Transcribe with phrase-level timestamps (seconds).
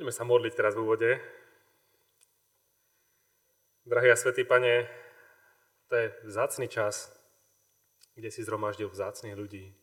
[0.00, 1.10] Poďme sa modliť teraz v úvode.
[3.84, 4.88] Drahý a svätý Pane,
[5.84, 7.12] to je vzácný čas,
[8.16, 9.76] kde si zhromaždil vzácných ľudí.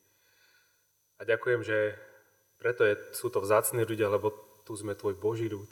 [1.22, 2.02] A ďakujem, že
[2.58, 4.34] preto je, sú to vzácni ľudia, lebo
[4.66, 5.70] tu sme Tvoj Boží ľud.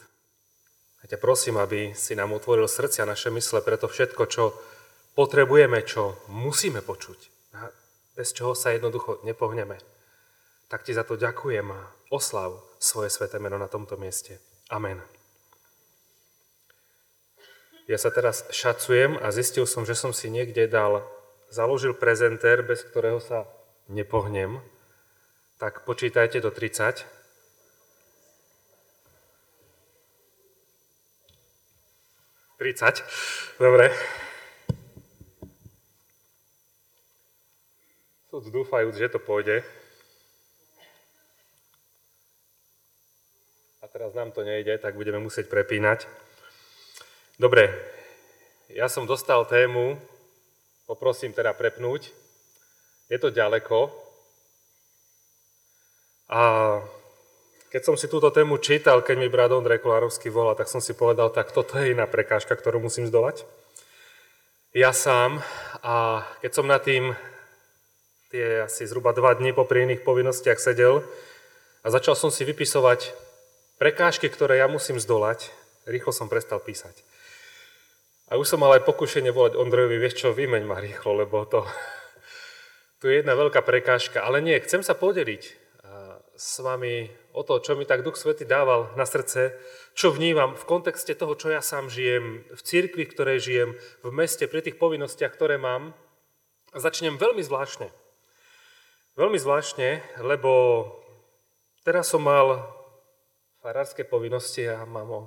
[1.01, 4.53] A ťa prosím, aby si nám otvoril srdcia naše mysle pre to všetko, čo
[5.17, 7.49] potrebujeme, čo musíme počuť.
[7.57, 7.73] A
[8.13, 9.94] bez čoho sa jednoducho nepohneme.
[10.66, 14.42] Tak ti za to ďakujem a oslav svoje sveté meno na tomto mieste.
[14.70, 15.02] Amen.
[17.86, 21.06] Ja sa teraz šacujem a zistil som, že som si niekde dal,
[21.54, 23.46] založil prezentér, bez ktorého sa
[23.86, 24.58] nepohnem.
[25.62, 27.06] Tak počítajte do 30.
[32.58, 33.06] Tridsať.
[33.62, 33.94] Dobre.
[38.34, 39.62] Súd dúfajúc, že to pôjde.
[43.95, 46.03] Teraz nám to nejde, tak budeme musieť prepínať.
[47.40, 47.72] Dobre,
[48.67, 49.95] ja som dostal tému,
[50.83, 52.11] poprosím teda prepnúť.
[53.08, 53.88] Je to ďaleko.
[56.28, 56.42] A
[57.72, 60.92] keď som si túto tému čítal, keď mi brat Ondrej Kolárovský volal, tak som si
[60.92, 63.48] povedal, tak toto je iná prekážka, ktorú musím zdolať.
[64.75, 65.39] Ja sám
[65.80, 67.16] a keď som na tým
[68.27, 71.00] tie asi zhruba dva dni po iných povinnostiach sedel
[71.80, 73.23] a začal som si vypisovať
[73.78, 75.52] prekážky, ktoré ja musím zdolať,
[75.90, 77.02] rýchlo som prestal písať.
[78.30, 81.62] A už som mal aj pokušenie volať Ondrejovi, vieš čo, vymeň ma rýchlo, lebo to,
[83.00, 84.26] tu je jedna veľká prekážka.
[84.26, 85.66] Ale nie, chcem sa podeliť
[86.36, 89.56] s vami o to, čo mi tak Duch Svety dával na srdce,
[89.95, 93.70] čo vnímam v kontexte toho, čo ja sám žijem, v cirkvi, v ktorej žijem,
[94.04, 95.95] v meste, pri tých povinnostiach, ktoré mám.
[96.76, 97.88] A začnem veľmi zvláštne.
[99.16, 100.84] Veľmi zvláštne, lebo
[101.88, 102.67] teraz som mal
[103.66, 105.21] farárske povinnosti a mám ho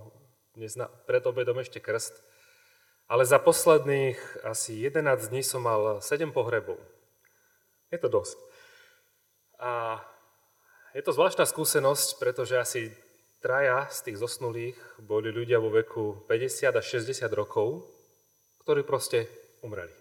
[0.54, 2.14] dnes na, pred obedom ešte krst.
[3.10, 6.78] Ale za posledných asi 11 dní som mal 7 pohrebov.
[7.90, 8.38] Je to dosť.
[9.58, 9.98] A
[10.94, 12.94] je to zvláštna skúsenosť, pretože asi
[13.42, 17.90] traja z tých zosnulých boli ľudia vo veku 50 až 60 rokov,
[18.62, 19.26] ktorí proste
[19.66, 19.94] umreli.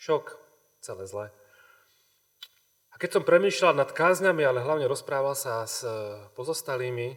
[0.00, 0.40] Šok,
[0.80, 1.28] celé zlé.
[3.00, 5.88] Keď som premýšľal nad kázňami, ale hlavne rozprával sa s
[6.36, 7.16] pozostalými,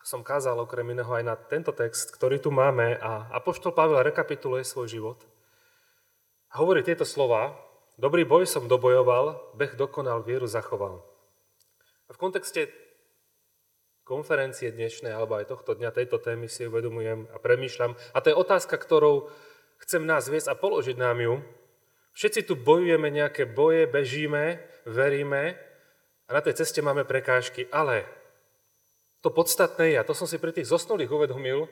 [0.00, 4.64] som kázal okrem iného aj na tento text, ktorý tu máme a Apoštol Pavel rekapituluje
[4.64, 5.20] svoj život.
[6.48, 7.60] A hovorí tieto slova,
[8.00, 11.04] dobrý boj som dobojoval, beh dokonal, vieru zachoval.
[12.08, 12.72] A v kontexte
[14.08, 18.00] konferencie dnešnej, alebo aj tohto dňa, tejto témy si uvedomujem a premýšľam.
[18.16, 19.28] A to je otázka, ktorou
[19.84, 21.44] chcem nás viesť a položiť nám ju.
[22.12, 25.54] Všetci tu bojujeme nejaké boje, bežíme, veríme
[26.26, 28.06] a na tej ceste máme prekážky, ale
[29.20, 31.68] to podstatné je, a to som si pri tých zosnulých uvedomil,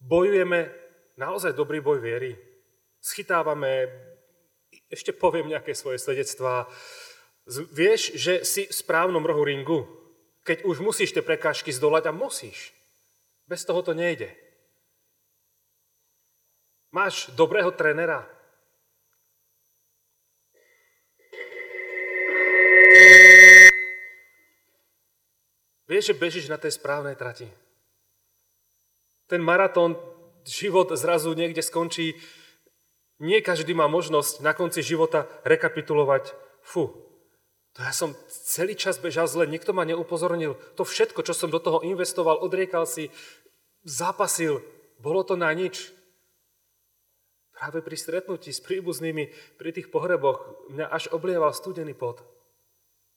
[0.00, 0.70] bojujeme
[1.18, 2.38] naozaj dobrý boj viery.
[3.02, 3.88] Schytávame,
[4.90, 6.66] ešte poviem nejaké svoje svedectvá,
[7.70, 9.86] vieš, že si v správnom rohu ringu,
[10.42, 12.74] keď už musíš tie prekážky zdolať a musíš.
[13.46, 14.30] Bez toho to nejde.
[16.90, 18.26] Máš dobrého trénera,
[25.96, 27.48] Vieš, že bežíš na tej správnej trati.
[29.32, 29.96] Ten maratón,
[30.44, 32.20] život zrazu niekde skončí.
[33.16, 36.36] Nie každý má možnosť na konci života rekapitulovať.
[36.60, 36.92] Fú,
[37.72, 40.60] to ja som celý čas bežal zle, nikto ma neupozornil.
[40.76, 43.08] To všetko, čo som do toho investoval, odriekal si,
[43.80, 44.60] zápasil,
[45.00, 45.96] bolo to na nič.
[47.56, 52.20] Práve pri stretnutí s príbuznými, pri tých pohreboch, mňa až oblieval studený pot.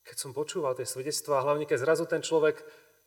[0.04, 2.60] Keď som počúval tie svedectvá, hlavne keď zrazu ten človek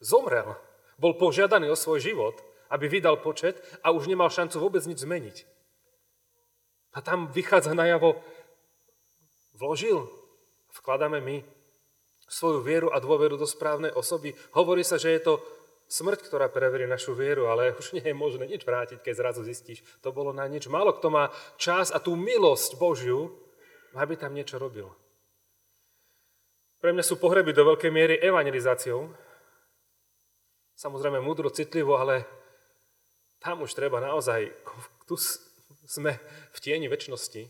[0.03, 0.55] zomrel,
[1.01, 2.37] bol požiadaný o svoj život,
[2.69, 5.37] aby vydal počet a už nemal šancu vôbec nič zmeniť.
[6.93, 8.21] A tam vychádza najavo,
[9.57, 10.05] vložil,
[10.77, 11.41] vkladáme my
[12.29, 14.33] svoju vieru a dôveru do správnej osoby.
[14.53, 15.33] Hovorí sa, že je to
[15.89, 19.85] smrť, ktorá preverí našu vieru, ale už nie je možné nič vrátiť, keď zrazu zistíš,
[20.01, 20.65] to bolo na nič.
[20.65, 21.29] Málo kto má
[21.61, 23.29] čas a tú milosť Božiu,
[23.93, 24.89] aby tam niečo robil.
[26.83, 29.07] Pre mňa sú pohreby do veľkej miery evangelizáciou.
[30.75, 32.27] Samozrejme múdro, citlivo, ale
[33.39, 34.51] tam už treba naozaj,
[35.07, 35.15] tu
[35.87, 36.19] sme
[36.51, 37.47] v tieni väčšnosti.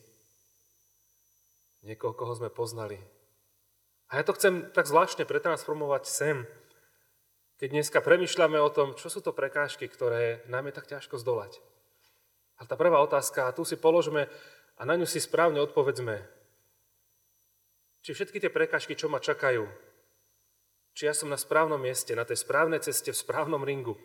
[1.81, 3.01] Niekoho, koho sme poznali.
[4.13, 6.45] A ja to chcem tak zvláštne pretransformovať sem,
[7.57, 11.57] keď dneska premyšľame o tom, čo sú to prekážky, ktoré nám je tak ťažko zdolať.
[12.61, 14.29] A tá prvá otázka, a tu si položme
[14.77, 16.42] a na ňu si správne odpovedzme.
[18.03, 19.63] Či všetky tie prekažky, čo ma čakajú,
[20.93, 23.97] Či ja som na správnom mieste, na tej správnej ceste, v správnom ringu.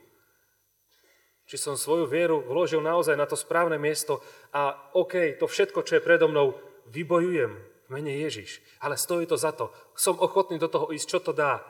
[1.44, 6.00] Či som svoju vieru vložil naozaj na to správne miesto a OK, to všetko, čo
[6.00, 6.56] je predo mnou,
[6.88, 8.60] vybojujem v mene Ježiš.
[8.80, 9.72] Ale stojí to za to.
[9.96, 11.60] Som ochotný do toho ísť, čo to dá.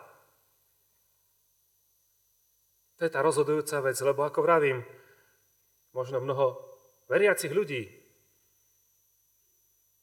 [2.99, 4.83] To je tá rozhodujúca vec, lebo ako vravím,
[5.95, 6.59] možno mnoho
[7.07, 7.87] veriacich ľudí,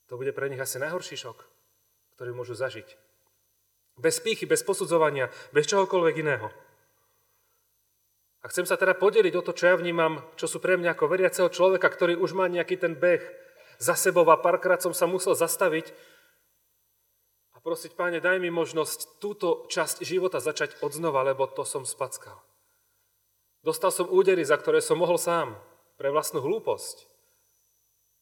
[0.08, 1.55] to bude pre nich asi najhorší šok,
[2.16, 2.88] ktorý môžu zažiť.
[3.96, 6.48] Bez pýchy, bez posudzovania, bez čohokoľvek iného.
[8.44, 11.10] A chcem sa teda podeliť o to, čo ja vnímam, čo sú pre mňa ako
[11.10, 13.24] veriaceho človeka, ktorý už má nejaký ten beh
[13.82, 15.90] za sebou a párkrát som sa musel zastaviť
[17.56, 21.88] a prosiť, páne, daj mi možnosť túto časť života začať od znova, lebo to som
[21.88, 22.38] spackal.
[23.66, 25.58] Dostal som údery, za ktoré som mohol sám,
[25.98, 27.10] pre vlastnú hlúposť,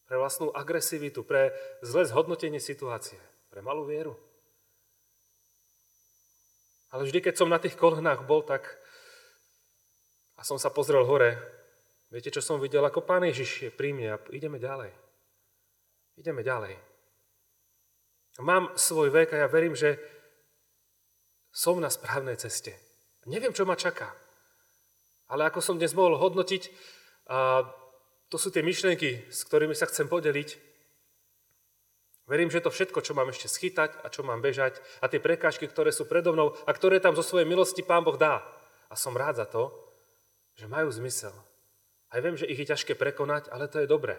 [0.08, 1.52] pre vlastnú agresivitu, pre
[1.84, 3.20] zlé zhodnotenie situácie,
[3.54, 4.18] pre malú vieru.
[6.90, 8.66] Ale vždy, keď som na tých kolhnách bol, tak
[10.34, 11.38] a som sa pozrel hore,
[12.10, 12.82] viete, čo som videl?
[12.82, 14.90] Ako Pán Ježiš je pri mne a ideme ďalej.
[16.18, 16.74] Ideme ďalej.
[18.42, 20.02] Mám svoj vek a ja verím, že
[21.54, 22.74] som na správnej ceste.
[23.30, 24.10] Neviem, čo ma čaká.
[25.30, 26.74] Ale ako som dnes mohol hodnotiť,
[27.30, 27.62] a
[28.26, 30.58] to sú tie myšlienky, s ktorými sa chcem podeliť.
[32.24, 35.68] Verím, že to všetko, čo mám ešte schytať a čo mám bežať a tie prekážky,
[35.68, 38.40] ktoré sú predo mnou a ktoré tam zo svojej milosti Pán Boh dá.
[38.88, 39.68] A som rád za to,
[40.56, 41.36] že majú zmysel.
[42.08, 44.16] Aj viem, že ich je ťažké prekonať, ale to je dobré,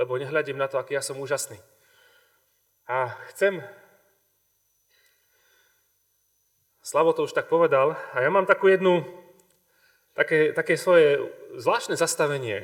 [0.00, 1.60] lebo nehľadím na to, aký ja som úžasný.
[2.88, 3.60] A chcem...
[6.86, 9.02] Slavo to už tak povedal, a ja mám takú jednu,
[10.14, 11.18] také, také svoje
[11.58, 12.62] zvláštne zastavenie.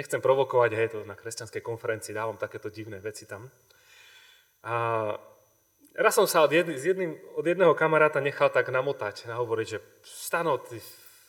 [0.00, 3.52] Nechcem provokovať, hej, to na kresťanskej konferencii dávam takéto divné veci tam.
[4.64, 5.12] A
[5.92, 9.84] raz som sa od, jedný, z jedným, od jedného kamaráta nechal tak namotať, nahovoriť, že
[10.00, 10.80] stano, ty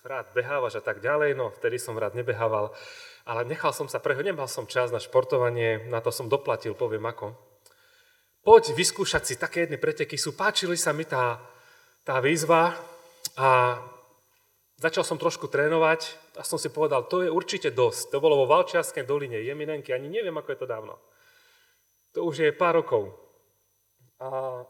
[0.08, 2.72] rád behávaš a tak ďalej, no vtedy som rád nebehával,
[3.28, 7.04] ale nechal som sa preho, nemal som čas na športovanie, na to som doplatil, poviem
[7.12, 7.36] ako.
[8.48, 11.44] Poď vyskúšať si, také jedny preteky sú, páčili sa mi tá,
[12.08, 12.72] tá výzva
[13.36, 13.78] a
[14.82, 18.10] začal som trošku trénovať a som si povedal, to je určite dosť.
[18.10, 20.98] To bolo vo Valčiarskej doline, Jeminenky, ani neviem, ako je to dávno.
[22.18, 23.14] To už je pár rokov.
[24.18, 24.62] A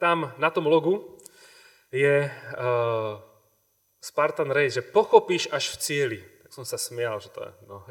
[0.00, 1.20] tam na tom logu
[1.92, 3.20] je uh,
[4.00, 6.20] Spartan Race, že pochopíš až v cieli.
[6.40, 7.84] Tak som sa smial, že to je no,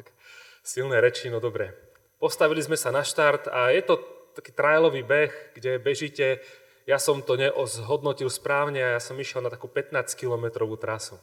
[0.66, 1.72] silné reči, no dobre.
[2.18, 3.96] Postavili sme sa na štart a je to
[4.34, 6.42] taký trailový beh, kde bežíte.
[6.90, 11.22] Ja som to neozhodnotil správne a ja som išiel na takú 15-kilometrovú trasu.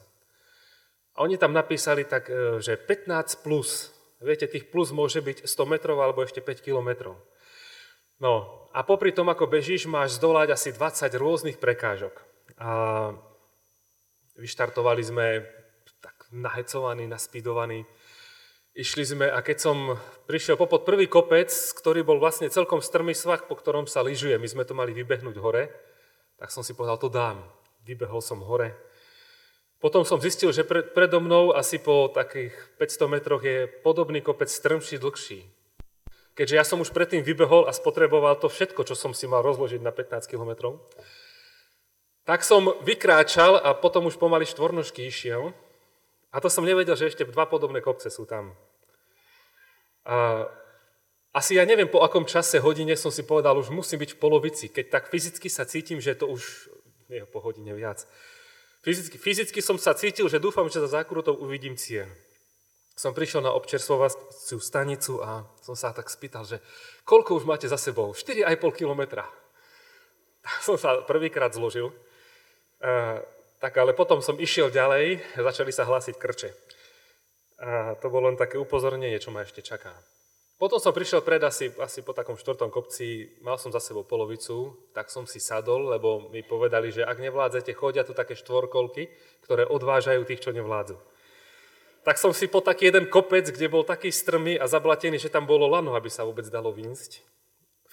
[1.11, 3.91] A oni tam napísali tak, e, že 15 plus.
[4.23, 7.19] Viete, tých plus môže byť 100 metrov alebo ešte 5 kilometrov.
[8.23, 12.15] No a popri tom, ako bežíš, máš zdolať asi 20 rôznych prekážok.
[12.57, 12.71] A
[14.37, 15.41] Vyštartovali sme
[15.97, 17.89] tak nahecovaní, naspídovaní.
[18.77, 19.97] Išli sme a keď som
[20.29, 24.45] prišiel popod prvý kopec, ktorý bol vlastne celkom strmý svah, po ktorom sa lyžuje, my
[24.45, 25.73] sme to mali vybehnúť hore,
[26.37, 27.41] tak som si povedal, to dám.
[27.89, 28.77] Vybehol som hore.
[29.81, 34.45] Potom som zistil, že pred, predo mnou asi po takých 500 metroch je podobný kopec
[34.45, 35.41] strmší, dlhší.
[36.37, 39.81] Keďže ja som už predtým vybehol a spotreboval to všetko, čo som si mal rozložiť
[39.81, 40.77] na 15 kilometrov,
[42.29, 45.49] tak som vykráčal a potom už pomaly štvornožky išiel.
[46.29, 48.53] A to som nevedel, že ešte dva podobné kopce sú tam.
[50.07, 50.47] A
[51.35, 54.65] asi ja neviem, po akom čase, hodine som si povedal, už musím byť v polovici.
[54.71, 56.71] Keď tak fyzicky sa cítim, že to už
[57.11, 58.07] nie po hodine viac.
[58.81, 62.07] Fyzicky, fyzicky som sa cítil, že dúfam, že za zákrutou uvidím cieľ.
[62.97, 66.57] Som prišiel na občerstvovaciu stanicu a som sa tak spýtal, že
[67.05, 68.15] koľko už máte za sebou?
[68.15, 69.27] 4,5 kilometra.
[70.47, 71.91] Tak som sa prvýkrát zložil
[73.57, 76.49] tak ale potom som išiel ďalej, začali sa hlásiť krče.
[77.57, 79.93] A to bolo len také upozornenie, čo ma ešte čaká.
[80.57, 84.73] Potom som prišiel pred asi, asi po takom štvrtom kopci, mal som za sebou polovicu,
[84.89, 89.05] tak som si sadol, lebo mi povedali, že ak nevládzete, chodia tu také štvorkolky,
[89.45, 90.97] ktoré odvážajú tých, čo nevládzu.
[92.01, 95.45] Tak som si po taký jeden kopec, kde bol taký strmý a zablatený, že tam
[95.45, 97.21] bolo lano, aby sa vôbec dalo výjsť.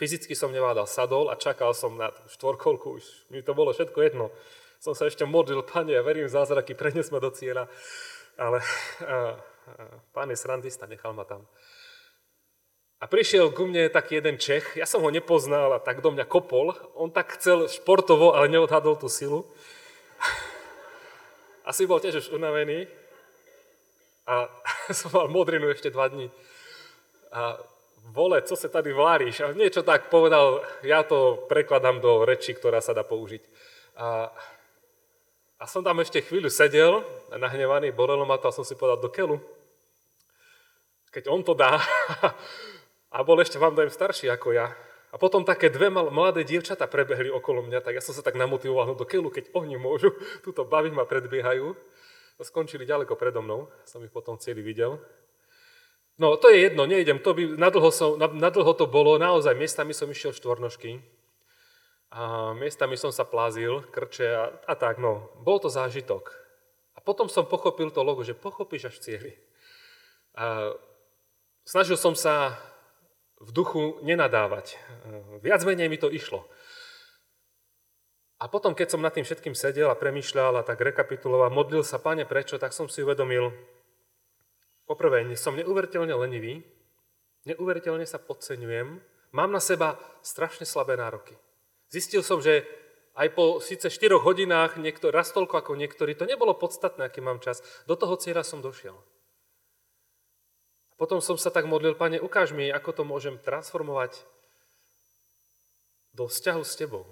[0.00, 4.32] Fyzicky som nevládal sadol a čakal som na štvorkolku, už mi to bolo všetko jedno
[4.84, 7.72] som sa ešte modlil, Pane, ja verím zázraky, prenesme do cieľa.
[8.36, 8.60] Ale
[9.00, 9.40] a,
[10.12, 11.46] pán je srandista, nechal ma tam.
[13.02, 16.24] A prišiel ku mne taký jeden Čech, ja som ho nepoznal a tak do mňa
[16.24, 16.72] kopol.
[16.96, 19.44] On tak chcel športovo, ale neodhadol tú silu.
[21.68, 22.88] Asi bol tiež už unavený.
[24.24, 24.48] A
[24.98, 26.32] som mal modrinu ešte dva dní.
[27.28, 27.60] A
[28.08, 29.44] vole, co sa tady vláriš?
[29.44, 33.42] A niečo tak povedal, ja to prekladám do reči, ktorá sa dá použiť.
[34.00, 34.32] A,
[35.64, 37.00] a som tam ešte chvíľu sedel,
[37.32, 39.40] nahnevaný, bolelo ma to a som si povedal do keľu.
[41.08, 41.80] Keď on to dá,
[43.16, 44.76] a bol ešte vám dajem starší ako ja,
[45.08, 48.36] a potom také dve mal, mladé dievčata prebehli okolo mňa, tak ja som sa tak
[48.36, 50.12] namotivoval no do keľu, keď oni môžu,
[50.44, 51.72] túto baviť ma predbiehajú.
[52.44, 55.00] Skončili ďaleko predo mnou, som ich potom celý videl.
[56.20, 60.12] No to je jedno, nejdem, to by, nadlho, som, nadlho to bolo, naozaj miestami som
[60.12, 61.00] išiel štvornožky
[62.14, 66.30] a miestami som sa plázil, krče a, a tak, no, bol to zážitok.
[66.94, 69.32] A potom som pochopil to logo, že pochopíš až v cieli.
[70.38, 70.78] A
[71.66, 72.54] snažil som sa
[73.42, 74.78] v duchu nenadávať.
[75.42, 76.46] Viac menej mi to išlo.
[78.38, 81.98] A potom, keď som nad tým všetkým sedel a premýšľal a tak rekapituloval, modlil sa,
[81.98, 83.50] pane, prečo, tak som si uvedomil,
[84.86, 86.62] poprvé, som neuveriteľne lenivý,
[87.42, 89.02] neuveriteľne sa podceňujem,
[89.34, 91.34] mám na seba strašne slabé nároky.
[91.94, 92.66] Zistil som, že
[93.14, 97.38] aj po síce 4 hodinách, niekto, raz toľko ako niektorí, to nebolo podstatné, aký mám
[97.38, 97.62] čas.
[97.86, 98.98] Do toho cieľa som došiel.
[100.98, 104.26] Potom som sa tak modlil, Pane, ukáž mi, ako to môžem transformovať
[106.18, 107.06] do vzťahu s Tebou.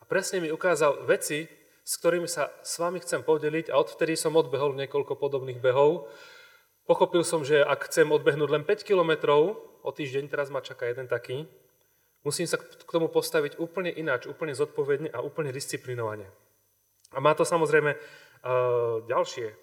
[0.00, 1.44] A presne mi ukázal veci,
[1.84, 6.08] s ktorými sa s vami chcem podeliť a odvtedy som odbehol niekoľko podobných behov.
[6.88, 11.04] Pochopil som, že ak chcem odbehnúť len 5 kilometrov, o týždeň teraz ma čaká jeden
[11.04, 11.44] taký,
[12.26, 16.26] musím sa k tomu postaviť úplne ináč, úplne zodpovedne a úplne disciplinovane.
[17.14, 19.54] A má to samozrejme uh, ďalšie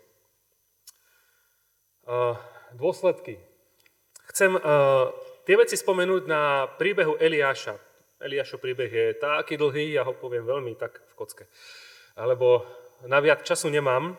[2.07, 2.39] uh,
[2.79, 3.35] dôsledky.
[4.31, 5.11] Chcem uh,
[5.43, 7.75] tie veci spomenúť na príbehu Eliáša.
[8.23, 11.45] Eliášov príbeh je taký dlhý, ja ho poviem veľmi tak v kocke.
[12.15, 12.63] Lebo
[13.03, 14.15] na viac času nemám.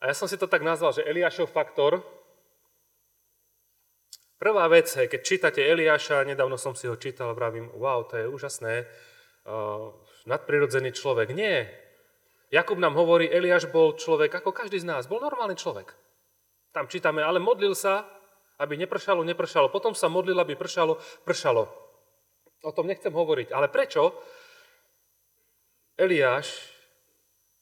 [0.00, 2.00] A ja som si to tak nazval, že Eliášov faktor.
[4.38, 8.86] Prvá vec, keď čítate Eliáša, nedávno som si ho čítal, vravím, wow, to je úžasné,
[8.86, 9.90] uh,
[10.30, 11.34] nadprirodzený človek.
[11.34, 11.66] Nie.
[12.54, 15.90] Jakub nám hovorí, Eliáš bol človek ako každý z nás, bol normálny človek.
[16.70, 18.06] Tam čítame, ale modlil sa,
[18.62, 19.74] aby nepršalo, nepršalo.
[19.74, 21.66] Potom sa modlil, aby pršalo, pršalo.
[22.62, 23.50] O tom nechcem hovoriť.
[23.50, 24.14] Ale prečo
[25.98, 26.70] Eliáš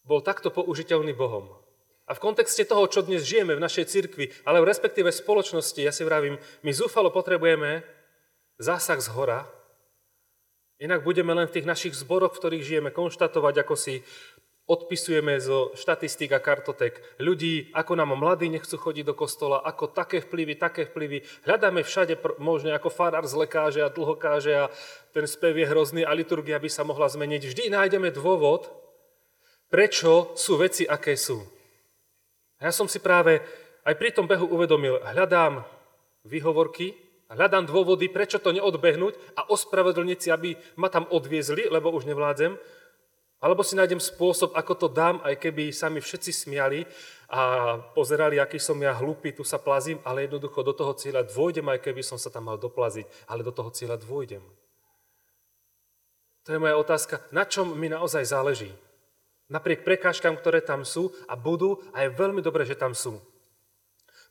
[0.05, 1.66] bol takto použiteľný Bohom?
[2.07, 5.91] A v kontexte toho, čo dnes žijeme v našej cirkvi, ale v respektíve spoločnosti, ja
[5.91, 7.83] si vravím, my zúfalo potrebujeme
[8.63, 9.43] zásah z hora,
[10.79, 14.07] inak budeme len v tých našich zboroch, v ktorých žijeme, konštatovať, ako si
[14.67, 20.23] odpisujeme zo štatistík a kartotek ľudí, ako nám mladí nechcú chodiť do kostola, ako také
[20.23, 21.23] vplyvy, také vplyvy.
[21.47, 24.71] Hľadáme všade možno ako farár z lekáže a dlhokáže a
[25.15, 27.43] ten spev je hrozný a liturgia by sa mohla zmeniť.
[27.47, 28.67] Vždy nájdeme dôvod,
[29.71, 31.56] prečo sú veci, aké sú.
[32.61, 33.45] A ja som si práve
[33.87, 35.63] aj pri tom behu uvedomil, hľadám
[36.27, 36.97] výhovorky,
[37.31, 42.59] hľadám dôvody, prečo to neodbehnúť a ospravedlniť si, aby ma tam odviezli, lebo už nevládzem,
[43.37, 46.89] alebo si nájdem spôsob, ako to dám, aj keby sa mi všetci smiali
[47.29, 51.69] a pozerali, aký som ja hlupý, tu sa plazím, ale jednoducho do toho cieľa dôjdem,
[51.69, 54.43] aj keby som sa tam mal doplaziť, ale do toho cieľa dôjdem.
[56.47, 58.71] To je moja otázka, na čom mi naozaj záleží.
[59.47, 63.23] Napriek prekážkam, ktoré tam sú a budú, a je veľmi dobré, že tam sú.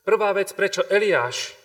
[0.04, 1.56] Prvá vec, prečo Eliáš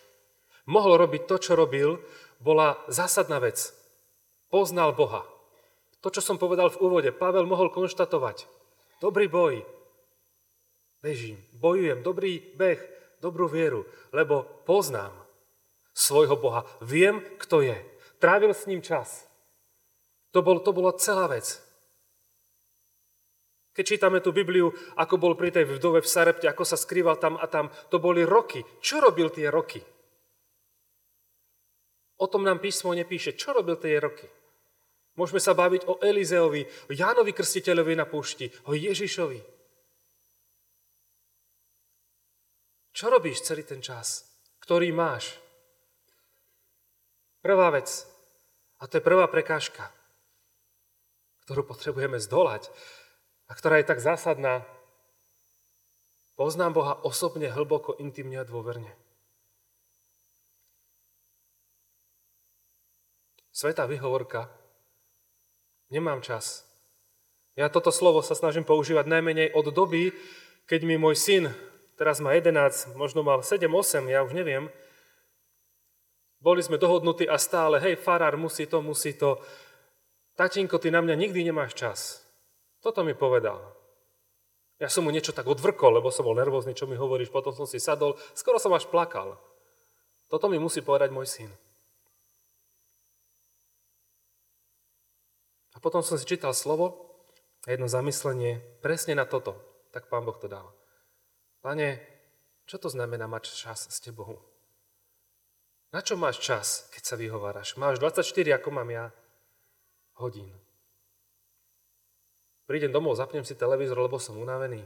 [0.65, 2.00] mohol robiť to, čo robil,
[2.39, 3.75] bola zásadná vec.
[4.48, 5.27] Poznal Boha.
[6.01, 8.50] To, čo som povedal v úvode, Pavel mohol konštatovať.
[9.03, 9.62] Dobrý boj.
[11.01, 12.81] Bežím, bojujem, dobrý beh,
[13.22, 15.13] dobrú vieru, lebo poznám
[15.93, 16.65] svojho Boha.
[16.81, 17.77] Viem, kto je.
[18.22, 19.25] Trávil s ním čas.
[20.31, 21.60] To, bol, to bola celá vec.
[23.72, 24.68] Keď čítame tú Bibliu,
[25.00, 28.28] ako bol pri tej vdove v Sarepte, ako sa skrýval tam a tam, to boli
[28.28, 28.60] roky.
[28.84, 29.80] Čo robil tie roky?
[32.20, 33.34] O tom nám písmo nepíše.
[33.40, 34.28] Čo robil tie roky?
[35.16, 39.40] Môžeme sa baviť o Elizeovi, o Jánovi Krstiteľovi na púšti, o Ježišovi.
[42.92, 44.28] Čo robíš celý ten čas,
[44.63, 45.40] ktorý máš?
[47.42, 47.88] Prvá vec,
[48.78, 49.90] a to je prvá prekážka,
[51.48, 52.70] ktorú potrebujeme zdolať
[53.51, 54.63] a ktorá je tak zásadná.
[56.39, 58.96] Poznám Boha osobne, hlboko, intimne a dôverne.
[63.51, 64.48] Svetá vyhovorka
[65.91, 66.63] Nemám čas.
[67.60, 70.15] Ja toto slovo sa snažím používať najmenej od doby,
[70.63, 71.51] keď mi môj syn,
[72.00, 74.72] teraz má 11, možno mal 7, 8, ja už neviem,
[76.39, 79.36] boli sme dohodnutí a stále, hej, farár musí to, musí to.
[80.39, 82.24] Tatinko, ty na mňa nikdy nemáš čas.
[82.82, 83.62] Toto mi povedal.
[84.82, 87.70] Ja som mu niečo tak odvrkol, lebo som bol nervózny, čo mi hovoríš, potom som
[87.70, 89.38] si sadol, skoro som až plakal.
[90.26, 91.52] Toto mi musí povedať môj syn.
[95.76, 97.14] A potom som si čítal slovo
[97.70, 99.54] a jedno zamyslenie presne na toto.
[99.94, 100.74] Tak pán Boh to dal.
[101.62, 102.02] Pane,
[102.66, 104.42] čo to znamená mať čas s tebou?
[105.92, 107.76] Na čo máš čas, keď sa vyhováraš?
[107.76, 109.06] Máš 24, ako mám ja,
[110.18, 110.61] hodín.
[112.72, 114.80] Prídem domov, zapnem si televízor, lebo som unavený.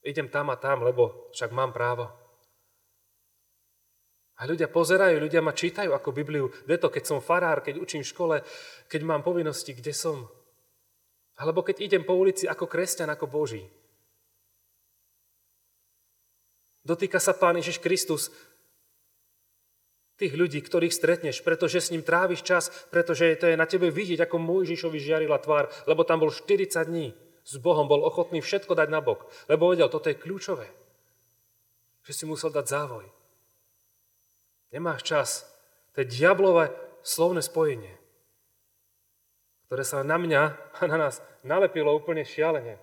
[0.00, 2.08] Idem tam a tam, lebo však mám právo.
[4.40, 6.48] A ľudia pozerajú, ľudia ma čítajú ako Bibliu.
[6.64, 8.36] Kde to, keď som farár, keď učím v škole,
[8.88, 10.24] keď mám povinnosti, kde som?
[11.36, 13.60] Alebo keď idem po ulici ako kresťan, ako Boží.
[16.80, 18.32] Dotýka sa Pán Ježiš Kristus
[20.16, 24.24] tých ľudí, ktorých stretneš, pretože s ním tráviš čas, pretože to je na tebe vidieť,
[24.24, 27.12] ako Mojžišovi žiarila tvár, lebo tam bol 40 dní.
[27.46, 30.66] S Bohom bol ochotný všetko dať na bok, lebo vedel, toto je kľúčové.
[32.02, 33.06] Že si musel dať závoj.
[34.74, 35.30] Nemáš čas.
[35.94, 36.74] To je diablové
[37.06, 37.94] slovné spojenie,
[39.70, 40.42] ktoré sa na mňa
[40.74, 42.82] a na nás nalepilo úplne šialene.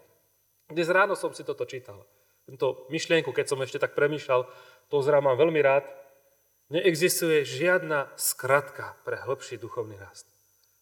[0.72, 2.00] Dnes ráno som si toto čítal.
[2.48, 4.48] Tento myšlienku, keď som ešte tak premýšľal,
[4.88, 5.84] to zrám mám veľmi rád,
[6.72, 10.30] Neexistuje žiadna skratka pre hĺbší duchovný rast.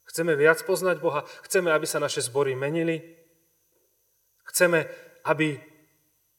[0.06, 3.00] Chceme viac poznať Boha, chceme, aby sa naše zbory menili,
[4.52, 4.86] chceme,
[5.24, 5.56] aby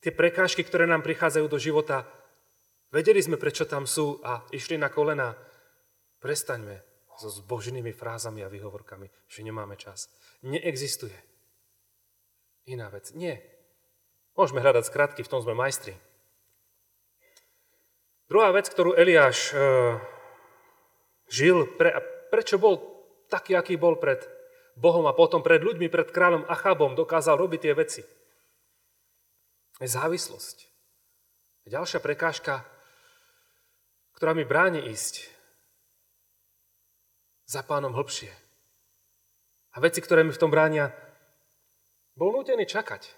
[0.04, 2.04] tie prekážky, ktoré nám prichádzajú do života,
[2.92, 5.32] vedeli sme, prečo tam sú a išli na kolena.
[6.20, 6.84] Prestaňme
[7.18, 10.12] so zbožnými frázami a výhovorkami, že nemáme čas.
[10.44, 11.16] Neexistuje.
[12.68, 13.10] Iná vec.
[13.16, 13.42] Nie.
[14.38, 15.98] Môžeme hľadať skratky, v tom sme majstri.
[18.32, 19.60] Druhá vec, ktorú Eliáš e,
[21.28, 22.00] žil, pre,
[22.32, 22.80] prečo bol
[23.28, 24.24] taký, aký bol pred
[24.72, 28.00] Bohom a potom pred ľuďmi, pred kráľom Achabom, dokázal robiť tie veci.
[29.84, 30.64] Závislosť.
[31.68, 32.64] Ďalšia prekážka,
[34.16, 35.28] ktorá mi bráni ísť
[37.44, 38.32] za pánom hlbšie.
[39.76, 40.88] A veci, ktoré mi v tom bránia,
[42.16, 43.12] bol nútený čakať.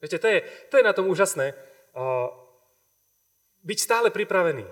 [0.00, 0.38] Viete, to je,
[0.72, 1.52] to je na tom úžasné
[3.66, 4.64] byť stále pripravený.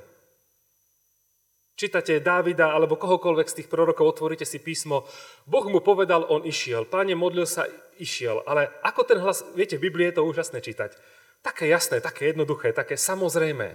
[1.75, 5.03] Čítate Dávida alebo kohokoľvek z tých prorokov, otvoríte si písmo,
[5.43, 7.67] Boh mu povedal, on išiel, páne modlil sa,
[7.99, 8.47] išiel.
[8.47, 10.95] Ale ako ten hlas, viete, v Biblii je to úžasné čítať.
[11.43, 13.75] Také jasné, také jednoduché, také samozrejmé.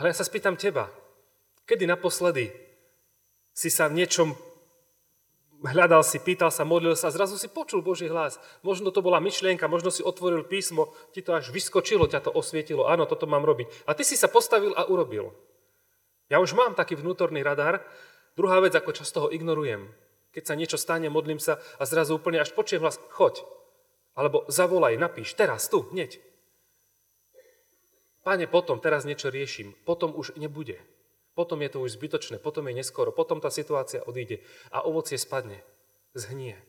[0.00, 0.88] Ale ja sa spýtam teba,
[1.68, 2.48] kedy naposledy
[3.52, 4.32] si sa v niečom
[5.62, 8.42] hľadal si, pýtal sa, modlil sa, zrazu si počul Boží hlas.
[8.66, 12.90] Možno to bola myšlienka, možno si otvoril písmo, ti to až vyskočilo, ťa to osvietilo,
[12.90, 13.86] áno, toto mám robiť.
[13.86, 15.30] A ty si sa postavil a urobil.
[16.26, 17.84] Ja už mám taký vnútorný radar.
[18.34, 19.92] Druhá vec, ako často ho ignorujem.
[20.32, 23.44] Keď sa niečo stane, modlím sa a zrazu úplne až počujem hlas, choď.
[24.16, 26.20] Alebo zavolaj, napíš, teraz, tu, hneď.
[28.24, 30.80] Páne, potom, teraz niečo riešim, potom už nebude.
[31.32, 35.64] Potom je to už zbytočné, potom je neskoro, potom tá situácia odíde a ovocie spadne,
[36.12, 36.60] zhnie.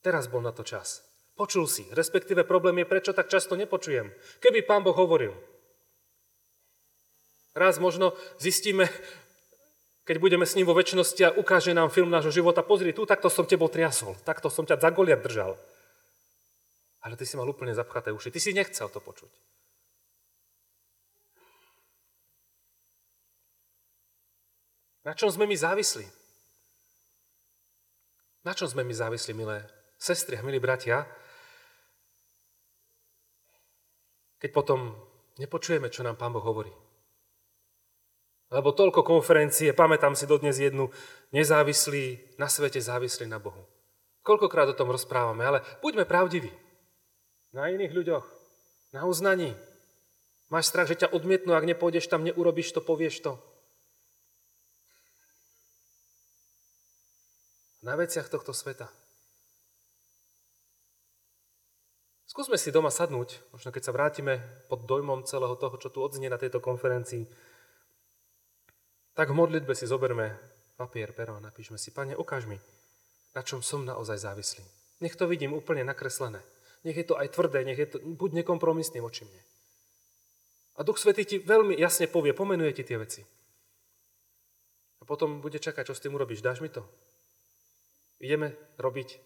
[0.00, 1.02] Teraz bol na to čas.
[1.34, 4.12] Počul si, respektíve problém je, prečo tak často nepočujem.
[4.38, 5.34] Keby pán Boh hovoril.
[7.50, 8.86] Raz možno zistíme,
[10.06, 13.26] keď budeme s ním vo väčšnosti a ukáže nám film nášho života, pozri tu, takto
[13.26, 15.58] som tebou triasol, takto som ťa za goliat držal.
[17.02, 19.32] Ale ty si mal úplne zapchaté uši, ty si nechcel to počuť.
[25.04, 26.04] Na čom sme my závislí?
[28.44, 29.64] Na čom sme my závislí, milé
[30.00, 31.04] sestry a milí bratia?
[34.40, 34.96] Keď potom
[35.36, 36.72] nepočujeme, čo nám Pán Boh hovorí.
[38.50, 40.90] Lebo toľko konferencie, pamätám si dodnes jednu,
[41.30, 43.62] nezávislí na svete závislí na Bohu.
[44.26, 46.50] Koľkokrát o tom rozprávame, ale buďme pravdiví.
[47.54, 48.24] Na iných ľuďoch,
[48.92, 49.54] na uznaní.
[50.50, 53.38] Máš strach, že ťa odmietnú, ak nepôjdeš tam, neurobíš to, povieš to.
[57.80, 58.88] Na veciach tohto sveta.
[62.30, 64.38] Skúsme si doma sadnúť, možno keď sa vrátime
[64.70, 67.26] pod dojmom celého toho, čo tu odznie na tejto konferencii,
[69.18, 70.38] tak v modlitbe si zoberme
[70.78, 72.56] papier, pero a napíšme si, Pane, ukáž mi,
[73.34, 74.62] na čom som naozaj závislý.
[75.02, 76.38] Nech to vidím úplne nakreslené.
[76.86, 79.42] Nech je to aj tvrdé, nech je to, buď nekompromisný voči mne.
[80.78, 83.20] A Duch Svetý ti veľmi jasne povie, pomenuje ti tie veci.
[85.00, 86.40] A potom bude čakať, čo s tým urobíš.
[86.40, 86.86] Dáš mi to?
[88.20, 89.18] Ideme robiť.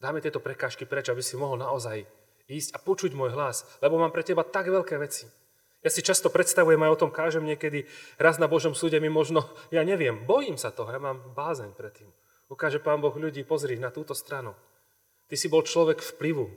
[0.00, 2.08] Dáme tieto prekážky preč, aby si mohol naozaj
[2.48, 5.28] ísť a počuť môj hlas, lebo mám pre teba tak veľké veci.
[5.84, 7.86] Ja si často predstavujem, aj o tom kážem niekedy,
[8.18, 11.94] raz na Božom súde mi možno, ja neviem, bojím sa toho, ja mám bázeň pred
[11.94, 12.10] tým.
[12.50, 14.56] Ukáže Pán Boh ľudí, pozri na túto stranu.
[15.28, 16.48] Ty si bol človek vplyvu.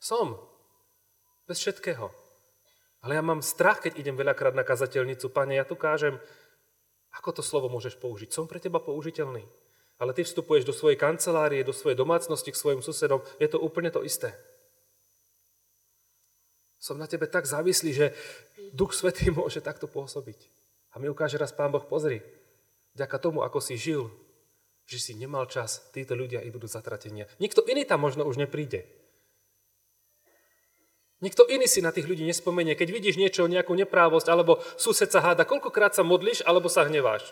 [0.00, 0.40] Som.
[1.44, 2.08] Bez všetkého.
[3.04, 5.30] Ale ja mám strach, keď idem veľakrát na kazateľnicu.
[5.30, 6.16] Pane, ja tu kážem,
[7.12, 8.32] ako to slovo môžeš použiť?
[8.32, 9.44] Som pre teba použiteľný?
[9.96, 13.88] Ale ty vstupuješ do svojej kancelárie, do svojej domácnosti k svojim susedom, je to úplne
[13.88, 14.36] to isté.
[16.76, 18.06] Som na tebe tak závislý, že
[18.76, 20.52] Duch Svetý môže takto pôsobiť.
[20.92, 22.24] A mi ukáže raz Pán Boh, pozri,
[22.96, 24.08] vďaka tomu, ako si žil,
[24.86, 27.26] že si nemal čas, títo ľudia i budú zatratenia.
[27.42, 28.86] Nikto iný tam možno už nepríde.
[31.24, 32.76] Nikto iný si na tých ľudí nespomenie.
[32.76, 37.24] Keď vidíš niečo, nejakú neprávosť, alebo sused sa háda, koľkokrát sa modlíš, alebo sa hneváš.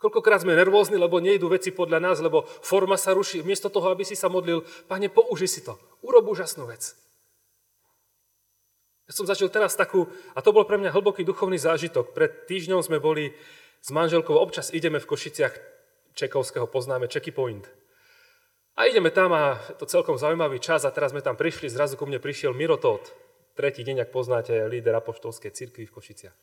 [0.00, 3.44] Koľkokrát sme nervózni, lebo nejdú veci podľa nás, lebo forma sa ruší.
[3.44, 5.76] Miesto toho, aby si sa modlil, Pane, použi si to.
[6.00, 6.96] Urob úžasnú vec.
[9.04, 12.16] Ja som zažil teraz takú, a to bol pre mňa hlboký duchovný zážitok.
[12.16, 13.36] Pred týždňom sme boli
[13.84, 15.54] s manželkou, občas ideme v Košiciach
[16.16, 17.68] Čekovského, poznáme Checky Point.
[18.80, 22.08] A ideme tam a to celkom zaujímavý čas a teraz sme tam prišli, zrazu ku
[22.08, 23.12] mne prišiel Miro Tóth,
[23.52, 26.36] tretí deň, ak poznáte, líder apoštolskej cirkvi v Košiciach.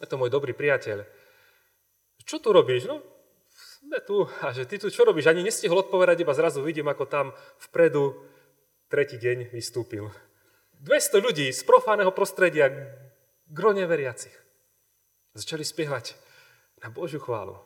[0.00, 1.04] Je to môj dobrý priateľ.
[2.24, 2.86] Čo tu robíš?
[2.86, 3.02] No,
[3.82, 4.24] sme tu.
[4.40, 5.28] A že ty tu čo robíš?
[5.28, 7.26] Ani nestihol odpovedať, iba zrazu vidím, ako tam
[7.68, 8.14] vpredu
[8.86, 10.08] tretí deň vystúpil.
[10.82, 12.68] 200 ľudí z profáneho prostredia,
[13.46, 14.34] gro neveriacich.
[15.32, 16.18] Začali spievať
[16.82, 17.56] na Božiu chválu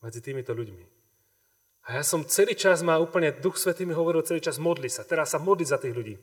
[0.00, 0.84] medzi týmito ľuďmi.
[1.88, 5.08] A ja som celý čas ma úplne, Duch Svetý mi hovoril celý čas, modli sa.
[5.08, 6.20] Teraz sa modli za tých ľudí.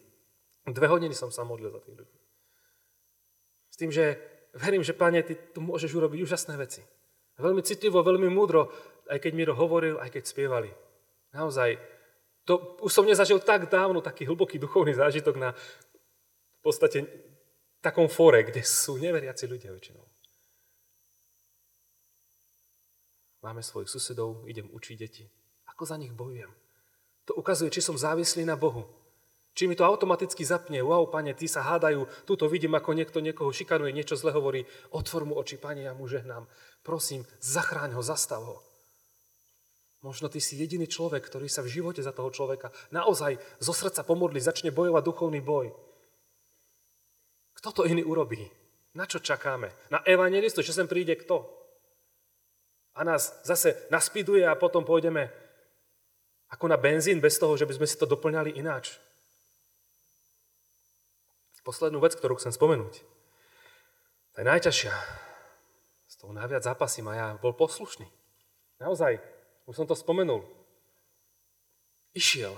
[0.66, 2.18] Dve hodiny som sa modlil za tých ľudí.
[3.74, 4.18] S tým, že
[4.54, 6.86] verím, že Pane, Ty tu môžeš urobiť úžasné veci.
[7.36, 8.72] Veľmi citlivo, veľmi múdro,
[9.12, 10.72] aj keď Miro hovoril, aj keď spievali.
[11.36, 11.76] Naozaj,
[12.48, 17.06] to už som nezažil tak dávno taký hlboký duchovný zážitok na v podstate
[17.84, 20.06] takom fore, kde sú neveriaci ľudia väčšinou.
[23.46, 25.30] Máme svojich susedov, idem učiť deti.
[25.70, 26.50] Ako za nich bojujem?
[27.30, 28.90] To ukazuje, či som závislý na Bohu.
[29.54, 33.54] Či mi to automaticky zapne, wow, pane, tí sa hádajú, túto vidím, ako niekto niekoho
[33.54, 36.50] šikanuje, niečo zle hovorí, otvor mu oči, pane, ja mu žehnám.
[36.86, 38.62] Prosím, zachráň ho, zastav ho.
[40.06, 44.06] Možno ty si jediný človek, ktorý sa v živote za toho človeka naozaj zo srdca
[44.06, 45.74] pomodli, začne bojovať duchovný boj.
[47.58, 48.46] Kto to iný urobí?
[48.94, 49.74] Na čo čakáme?
[49.90, 51.50] Na evangelistu, že sem príde kto?
[52.94, 55.34] A nás zase naspiduje a potom pôjdeme
[56.54, 59.02] ako na benzín, bez toho, že by sme si to doplňali ináč.
[61.66, 63.02] Poslednú vec, ktorú chcem spomenúť.
[64.38, 65.25] To je najťažšia.
[66.26, 68.10] Tou najviac zápasím a ja bol poslušný.
[68.82, 69.22] Naozaj,
[69.70, 70.42] už som to spomenul.
[72.18, 72.58] Išiel.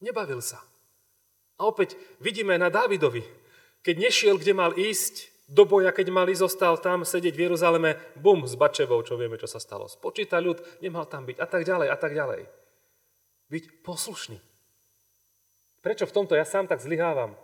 [0.00, 0.64] Nebavil sa.
[1.60, 3.20] A opäť vidíme na Dávidovi,
[3.84, 8.48] keď nešiel, kde mal ísť, do boja, keď mali, zostal tam sedieť v Jeruzaleme, bum,
[8.48, 9.86] s Bačevou, čo vieme, čo sa stalo.
[9.92, 12.48] Spočíta ľud, nemal tam byť a tak ďalej a tak ďalej.
[13.52, 14.40] Byť poslušný.
[15.84, 17.36] Prečo v tomto ja sám tak zlyhávam?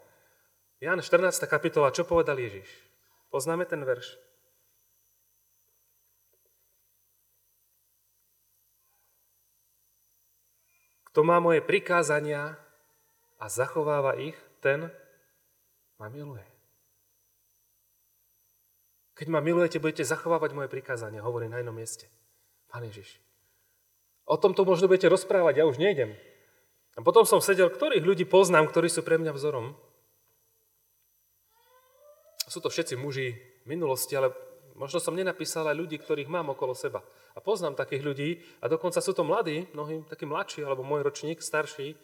[0.80, 1.44] Jan 14.
[1.44, 2.91] kapitola, čo povedal Ježiš?
[3.32, 4.20] Poznáme ten verš?
[11.08, 12.60] Kto má moje prikázania
[13.40, 14.92] a zachováva ich, ten
[15.96, 16.44] ma miluje.
[19.16, 22.08] Keď ma milujete, budete zachovávať moje prikázania, hovorí na jednom mieste.
[22.68, 23.20] Pán Ježiš.
[24.24, 26.16] O tomto možno budete rozprávať, ja už nejdem.
[26.96, 29.76] A potom som sedel, ktorých ľudí poznám, ktorí sú pre mňa vzorom.
[32.52, 33.32] Sú to všetci muži
[33.64, 34.28] minulosti, ale
[34.76, 37.00] možno som nenapísal aj ľudí, ktorých mám okolo seba.
[37.32, 38.28] A poznám takých ľudí,
[38.60, 41.96] a dokonca sú to mladí, mnohí takí mladší, alebo môj ročník, starší,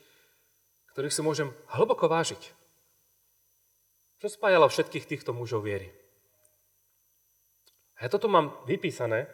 [0.96, 2.40] ktorých si môžem hlboko vážiť.
[4.24, 5.92] Čo spájalo všetkých týchto mužov viery?
[8.00, 9.28] A ja toto mám vypísané.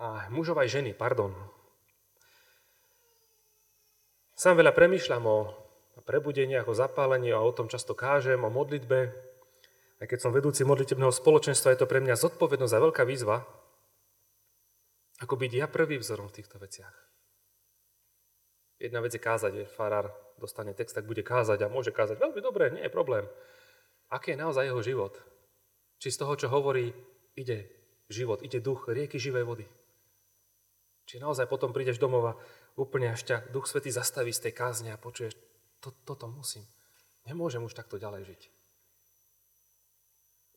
[0.00, 1.36] A mužov aj ženy, pardon.
[4.32, 5.59] Sám veľa premýšľam o
[6.02, 8.98] prebudeniach, o zapálení, a o tom často kážem, o modlitbe.
[10.00, 13.44] Aj keď som vedúci modlitebného spoločenstva, je to pre mňa zodpovednosť a veľká výzva,
[15.20, 16.96] ako byť ja prvý vzorom v týchto veciach.
[18.80, 20.08] Jedna vec je kázať, že farár
[20.40, 23.28] dostane text, tak bude kázať a môže kázať veľmi dobre, nie je problém
[24.10, 25.14] aký je naozaj jeho život.
[26.02, 26.90] Či z toho, čo hovorí,
[27.38, 27.70] ide
[28.10, 29.66] život, ide duch, rieky živej vody.
[31.06, 32.36] Či naozaj potom prídeš domova,
[32.74, 35.34] úplne až ťa Duch Svetý zastaví z tej kázne a počuješ,
[35.80, 36.64] to, toto musím.
[37.26, 38.42] Nemôžem už takto ďalej žiť.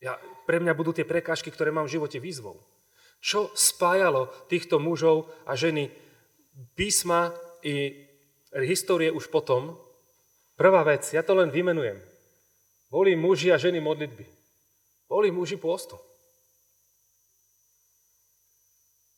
[0.03, 2.59] Ja, pre mňa budú tie prekážky, ktoré mám v živote výzvou.
[3.23, 5.87] Čo spájalo týchto mužov a ženy
[6.75, 7.31] písma
[7.63, 8.03] i
[8.67, 9.79] histórie už potom?
[10.59, 12.03] Prvá vec, ja to len vymenujem.
[12.91, 14.27] Boli muži a ženy modlitby.
[15.07, 15.95] Boli muži pôstu.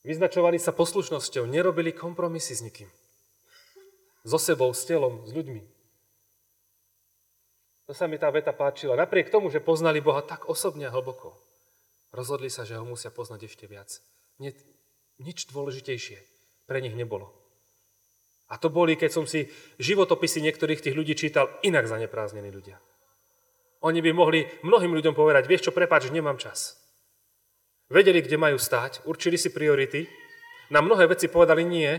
[0.06, 2.90] Vyznačovali sa poslušnosťou, nerobili kompromisy s nikým.
[4.22, 5.75] So sebou, s telom, s ľuďmi.
[7.86, 8.98] To sa mi tá veta páčila.
[8.98, 11.38] Napriek tomu, že poznali Boha tak osobne a hlboko.
[12.10, 14.02] Rozhodli sa, že ho musia poznať ešte viac.
[14.42, 14.58] Nie,
[15.22, 16.18] nič dôležitejšie
[16.66, 17.30] pre nich nebolo.
[18.50, 19.50] A to boli, keď som si
[19.82, 22.78] životopisy niektorých tých ľudí čítal, inak zanepráznení ľudia.
[23.86, 26.78] Oni by mohli mnohým ľuďom povedať, vieš čo, prepáč, nemám čas.
[27.90, 30.10] Vedeli, kde majú stáť, určili si priority,
[30.74, 31.94] na mnohé veci povedali nie,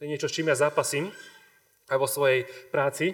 [0.00, 1.12] to je niečo, s čím ja zápasím
[1.92, 3.12] aj vo svojej práci.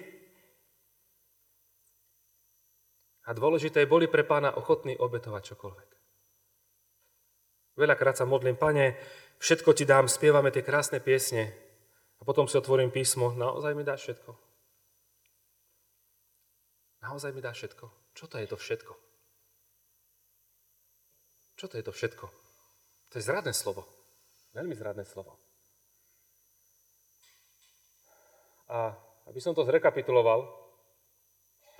[3.28, 5.90] A dôležité, boli pre pána ochotní obetovať čokoľvek.
[7.76, 8.96] Veľakrát sa modlím, pane,
[9.40, 11.52] všetko ti dám, spievame tie krásne piesne
[12.20, 14.30] a potom si otvorím písmo, naozaj mi dáš všetko?
[17.00, 17.87] Naozaj mi dáš všetko?
[18.12, 18.92] Čo to je to všetko?
[21.56, 22.26] Čo to je to všetko?
[23.11, 23.88] To je zradné slovo.
[24.52, 25.40] Veľmi zradné slovo.
[28.70, 28.92] A
[29.26, 30.46] aby som to zrekapituloval,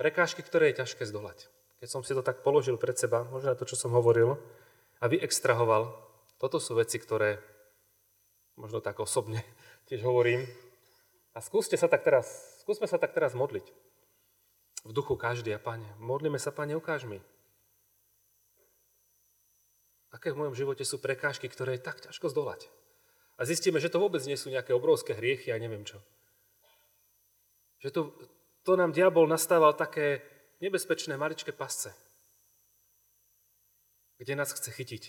[0.01, 1.53] prekážky, ktoré je ťažké zdolať.
[1.85, 4.41] Keď som si to tak položil pred seba, možno to, čo som hovoril,
[4.97, 5.93] a vyextrahoval,
[6.41, 7.37] toto sú veci, ktoré
[8.57, 9.45] možno tak osobne
[9.93, 10.49] tiež hovorím.
[11.37, 13.69] A skúste sa tak teraz, skúsme sa tak teraz modliť.
[14.89, 17.21] V duchu každý a Pane, modlíme sa, Pane, ukáž mi.
[20.17, 22.73] Aké v mojom živote sú prekážky, ktoré je tak ťažko zdolať.
[23.37, 26.01] A zistíme, že to vôbec nie sú nejaké obrovské hriechy a neviem čo.
[27.85, 28.01] Že to,
[28.63, 30.21] to nám diabol nastával také
[30.61, 31.95] nebezpečné maličké pasce,
[34.21, 35.05] kde nás chce chytiť.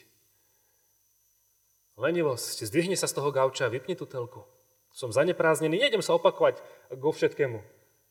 [2.00, 4.48] Lenivosť, zdvihne sa z toho gauča, vypni tú telku.
[4.96, 6.64] Som zanepráznený, nejdem sa opakovať
[6.98, 7.60] go všetkému.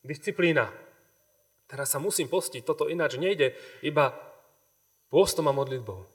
[0.04, 0.72] Disciplína.
[1.68, 4.16] Teraz sa musím postiť, toto ináč nejde, iba
[5.08, 6.08] pôstom a modlitbou.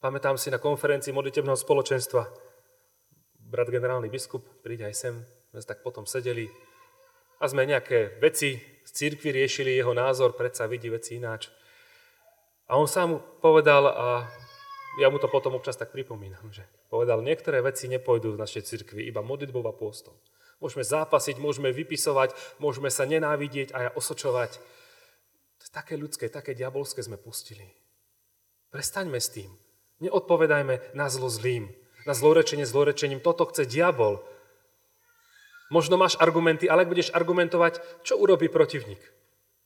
[0.00, 2.24] Pamätám si na konferencii modlitebného spoločenstva.
[3.36, 5.14] Brat generálny biskup, príď aj sem,
[5.52, 6.48] sme tak potom sedeli
[7.40, 11.48] a sme nejaké veci z církvy riešili, jeho názor predsa vidí veci ináč.
[12.68, 14.28] A on sám povedal, a
[15.00, 19.08] ja mu to potom občas tak pripomínam, že povedal, niektoré veci nepôjdu v našej cirkvi,
[19.08, 20.14] iba modlitbou a pôstom.
[20.60, 24.60] Môžeme zápasiť, môžeme vypisovať, môžeme sa nenávidieť a osočovať.
[25.56, 27.64] To je také ľudské, také diabolské sme pustili.
[28.68, 29.50] Prestaňme s tým.
[30.04, 31.72] Neodpovedajme na zlo zlým,
[32.04, 33.24] na zlorečenie zlorečením.
[33.24, 34.20] Toto chce diabol.
[35.70, 38.98] Možno máš argumenty, ale ak budeš argumentovať, čo urobí protivník?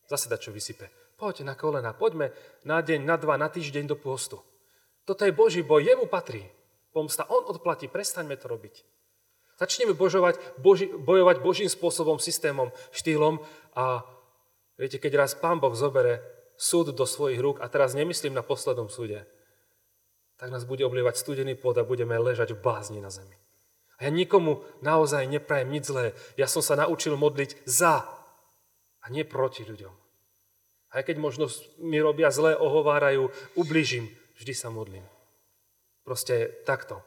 [0.05, 0.93] Zase čo vysype.
[1.17, 2.31] Poď na kolena, poďme
[2.69, 4.37] na deň, na dva, na týždeň do pôstu.
[5.09, 6.45] Toto je Boží boj, jemu patrí.
[6.93, 8.85] Pomsta, on odplatí, prestaňme to robiť.
[9.55, 13.39] Začneme božovať, boži, bojovať Božím spôsobom, systémom, štýlom
[13.79, 14.03] a
[14.75, 16.21] viete, keď raz Pán Boh zobere
[16.59, 19.27] súd do svojich rúk, a teraz nemyslím na poslednom súde,
[20.39, 23.39] tak nás bude oblievať studený pôd a budeme ležať v bázni na zemi.
[23.99, 26.17] A ja nikomu naozaj neprajem nič zlé.
[26.35, 28.03] Ja som sa naučil modliť za
[29.01, 29.95] a nie proti ľuďom.
[30.95, 31.51] Aj keď možno
[31.83, 34.07] mi robia zlé, ohovárajú, ubližím,
[34.39, 35.03] vždy sa modlím.
[36.07, 37.03] Proste takto.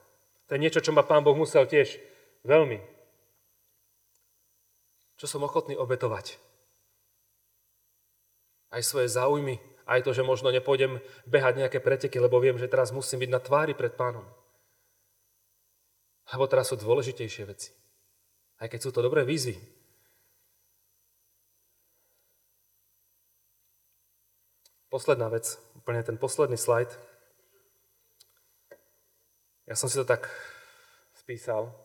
[0.48, 2.00] To je niečo, čo ma Pán Boh musel tiež
[2.44, 2.80] veľmi.
[5.20, 6.40] Čo som ochotný obetovať.
[8.68, 12.92] Aj svoje záujmy, aj to, že možno nepôjdem behať nejaké preteky, lebo viem, že teraz
[12.92, 14.28] musím byť na tvári pred pánom.
[16.34, 17.72] Lebo teraz sú dôležitejšie veci.
[18.58, 19.56] Aj keď sú to dobré výzvy,
[24.88, 26.88] Posledná vec, úplne ten posledný slajd.
[29.68, 30.32] Ja som si to tak
[31.12, 31.76] spísal,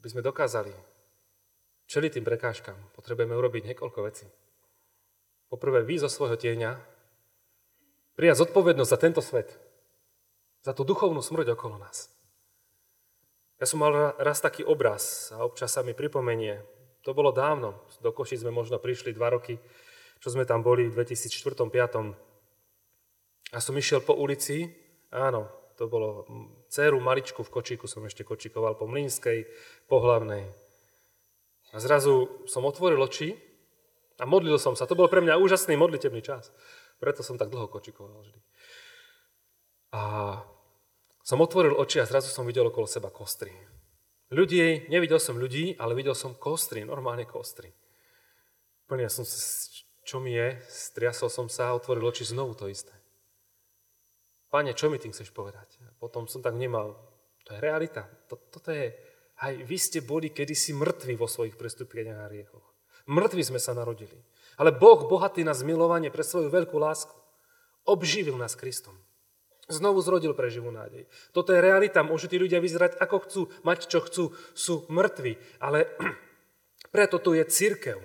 [0.00, 0.72] aby sme dokázali
[1.92, 4.24] čeliť tým prekážkam, potrebujeme urobiť niekoľko vecí.
[5.52, 6.80] Poprvé, vy zo svojho tieňa
[8.16, 9.52] prijať zodpovednosť za tento svet,
[10.64, 12.08] za tú duchovnú smrť okolo nás.
[13.58, 16.62] Ja som mal raz taký obraz a občas sa mi pripomenie,
[17.02, 19.58] to bolo dávno, do Koši sme možno prišli dva roky,
[20.22, 22.14] čo sme tam boli v 2004-2005.
[23.54, 24.70] A som išiel po ulici,
[25.10, 26.26] áno, to bolo
[26.68, 29.46] dceru maličku v kočíku, som ešte kočíkoval po Mlínskej,
[29.86, 30.50] po hlavnej.
[31.72, 33.38] A zrazu som otvoril oči
[34.18, 34.90] a modlil som sa.
[34.90, 36.50] To bol pre mňa úžasný modlitebný čas.
[36.98, 38.40] Preto som tak dlho kočíkoval vždy.
[39.94, 40.02] A
[41.28, 43.52] som otvoril oči a zrazu som videl okolo seba kostry.
[44.32, 47.68] Ľudí, nevidel som ľudí, ale videl som kostry, normálne kostry.
[48.88, 49.28] Plne som
[50.08, 52.96] čo mi je, striasol som sa a otvoril oči znovu to isté.
[54.48, 55.76] Pane, čo mi tým chceš povedať?
[55.84, 56.96] A potom som tak nemal.
[57.44, 58.08] To je realita.
[58.24, 58.96] Toto je,
[59.44, 62.64] aj vy ste boli kedysi mŕtvi vo svojich prestúpeniach a riechoch.
[63.04, 64.16] Mŕtvi sme sa narodili.
[64.56, 67.12] Ale Boh, bohatý na zmilovanie pre svoju veľkú lásku,
[67.84, 68.96] obživil nás Kristom.
[69.68, 71.04] Znovu zrodil pre živú nádej.
[71.36, 72.00] Toto je realita.
[72.00, 74.24] Môžu tí ľudia vyzerať ako chcú, mať čo chcú,
[74.56, 75.36] sú mŕtvi.
[75.60, 75.84] Ale
[76.94, 78.00] preto tu je církev.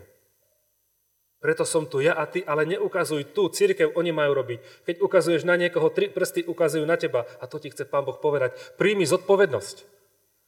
[1.40, 4.88] Preto som tu ja a ty, ale neukazuj tu, církev oni majú robiť.
[4.88, 8.16] Keď ukazuješ na niekoho, tri prsty ukazujú na teba a to ti chce Pán Boh
[8.16, 8.56] povedať.
[8.80, 9.78] Príjmi zodpovednosť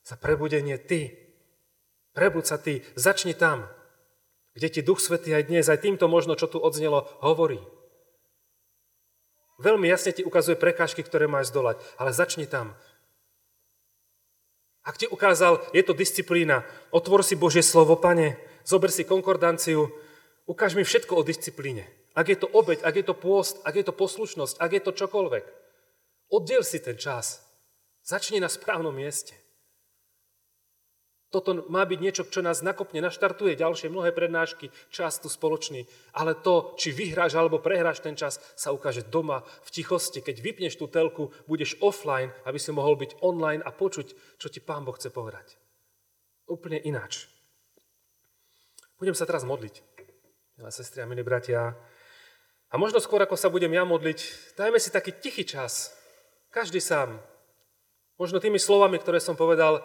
[0.08, 1.16] za prebudenie ty.
[2.16, 3.68] Prebud sa ty, začni tam,
[4.56, 7.60] kde ti Duch Svetý aj dnes, aj týmto možno, čo tu odznelo, hovorí.
[9.60, 12.76] Veľmi jasne ti ukazuje prekážky, ktoré máš zdolať, ale začni tam.
[14.86, 18.38] Ak ti ukázal, je to disciplína, otvor si Božie slovo, pane,
[18.68, 19.90] zober si konkordanciu,
[20.46, 21.90] Ukáž mi všetko o disciplíne.
[22.14, 24.92] Ak je to obeď, ak je to pôst, ak je to poslušnosť, ak je to
[24.94, 25.46] čokoľvek.
[26.30, 27.42] Oddiel si ten čas.
[28.06, 29.34] Začni na správnom mieste.
[31.36, 35.84] Toto má byť niečo, čo nás nakopne, naštartuje ďalšie mnohé prednášky, čas tu spoločný.
[36.16, 40.24] Ale to, či vyhráš alebo prehráš ten čas, sa ukáže doma, v tichosti.
[40.24, 44.64] Keď vypneš tú telku, budeš offline, aby si mohol byť online a počuť, čo ti
[44.64, 45.60] Pán Boh chce povedať.
[46.48, 47.28] Úplne ináč.
[48.96, 49.84] Budem sa teraz modliť
[50.56, 51.76] milé sestry a milí bratia.
[52.72, 55.92] A možno skôr, ako sa budem ja modliť, dajme si taký tichý čas.
[56.48, 57.20] Každý sám.
[58.16, 59.84] Možno tými slovami, ktoré som povedal,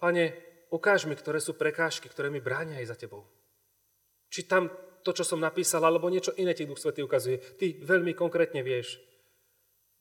[0.00, 3.26] Pane, ukáž mi, ktoré sú prekážky, ktoré mi bránia aj za Tebou.
[4.30, 4.70] Či tam
[5.06, 7.38] to, čo som napísal, alebo niečo iné ti Duch Svetý ukazuje.
[7.38, 8.98] Ty veľmi konkrétne vieš.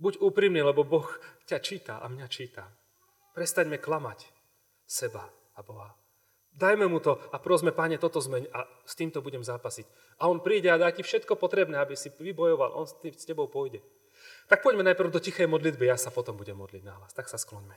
[0.02, 1.08] Buď úprimný, lebo Boh
[1.46, 2.66] ťa číta a mňa číta.
[3.38, 4.26] Prestaňme klamať
[4.84, 5.94] seba a Boha.
[6.56, 9.86] Dajme mu to a prosme, páne, toto zmeň a s týmto budem zápasiť.
[10.24, 12.80] A on príde a dá ti všetko potrebné, aby si vybojoval.
[12.80, 13.84] On s tebou pôjde.
[14.48, 17.12] Tak poďme najprv do tichej modlitby, ja sa potom budem modliť na hlas.
[17.12, 17.76] Tak sa skloňme.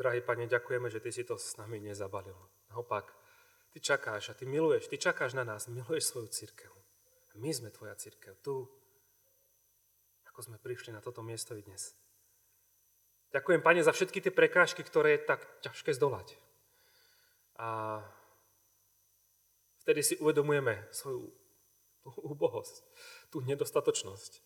[0.00, 2.36] Drahý Pane, ďakujeme, že Ty si to s nami nezabalil.
[2.72, 3.12] Naopak,
[3.68, 6.72] Ty čakáš a Ty miluješ, Ty čakáš na nás, miluješ svoju církev.
[7.30, 8.64] A my sme Tvoja církev, tu,
[10.32, 11.92] ako sme prišli na toto miesto i dnes.
[13.36, 16.32] Ďakujem, Pane, za všetky tie prekážky, ktoré je tak ťažké zdolať.
[17.60, 18.00] A
[19.84, 21.28] vtedy si uvedomujeme svoju
[22.00, 22.88] tú úbohosť,
[23.28, 24.40] tú nedostatočnosť.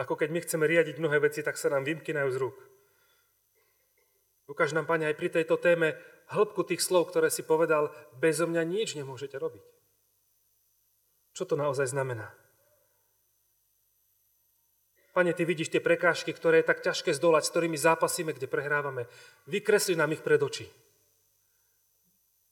[0.00, 2.71] Ako keď my chceme riadiť mnohé veci, tak sa nám vymkynajú z rúk.
[4.52, 5.96] Ukáž nám, Pane, aj pri tejto téme
[6.28, 7.88] hĺbku tých slov, ktoré si povedal,
[8.20, 9.64] bezo mňa nič nemôžete robiť.
[11.32, 12.28] Čo to naozaj znamená?
[15.16, 19.08] Pane, Ty vidíš tie prekážky, ktoré je tak ťažké zdolať, s ktorými zápasíme, kde prehrávame.
[19.48, 20.68] Vykresli nám ich pred oči.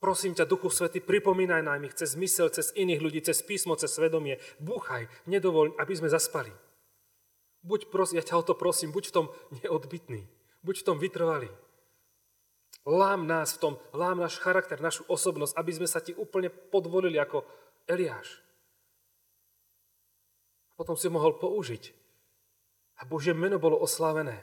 [0.00, 3.92] Prosím ťa, Duchu Svety, pripomínaj nám ich cez mysel, cez iných ľudí, cez písmo, cez
[3.92, 4.40] svedomie.
[4.56, 6.48] Búchaj, nedovoľ, aby sme zaspali.
[7.60, 9.26] Buď, pros, ja ťa o to prosím, buď v tom
[9.60, 10.24] neodbitný,
[10.64, 11.52] buď v tom vytrvalý.
[12.90, 17.22] Lám nás v tom, lám náš charakter, našu osobnosť, aby sme sa ti úplne podvolili
[17.22, 17.46] ako
[17.86, 18.42] Eliáš.
[20.74, 21.94] Potom si mohol použiť.
[22.98, 24.42] A Božie meno bolo oslávené.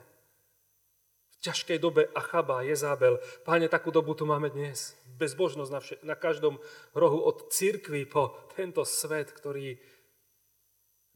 [1.35, 4.95] V ťažkej dobe Achaba, Jezábel, páne, takú dobu tu máme dnes.
[5.19, 6.57] Bezbožnosť na, vše, na každom
[6.95, 9.75] rohu od církvy po tento svet, ktorý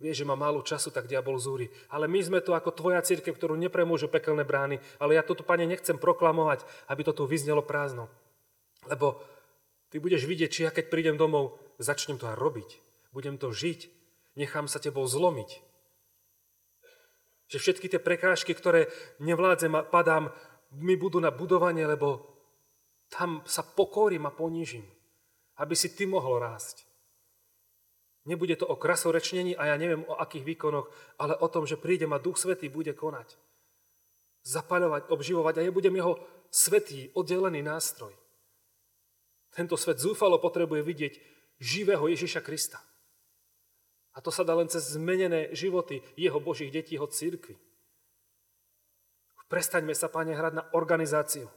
[0.02, 1.70] Vie, že má málo času, tak diabol zúri.
[1.94, 4.82] Ale my sme tu ako tvoja církev, ktorú nepremôžu pekelné brány.
[4.98, 8.10] Ale ja toto, pane, nechcem proklamovať, aby to tu vyznelo prázdno.
[8.90, 9.22] Lebo
[9.94, 12.82] ty budeš vidieť, či ja keď prídem domov, začnem to aj robiť.
[13.14, 13.94] Budem to žiť.
[14.42, 15.62] Nechám sa tebou zlomiť.
[17.54, 18.90] Že všetky tie prekážky, ktoré
[19.22, 20.34] nevládzem a padám,
[20.74, 22.26] mi budú na budovanie, lebo
[23.14, 24.88] tam sa pokorím a ponížim.
[25.62, 26.90] Aby si ty mohol rásť.
[28.26, 32.06] Nebude to o krasorečnení a ja neviem o akých výkonoch, ale o tom, že príde
[32.06, 33.34] ma Duch Svetý, bude konať.
[34.46, 36.22] Zapaľovať, obživovať a ja budem jeho
[36.54, 38.14] svetý, oddelený nástroj.
[39.54, 41.14] Tento svet zúfalo potrebuje vidieť
[41.58, 42.78] živého Ježiša Krista.
[44.14, 47.58] A to sa dá len cez zmenené životy jeho Božích detí, jeho církvy.
[49.50, 51.50] Prestaňme sa, Pane, hrať na organizáciu.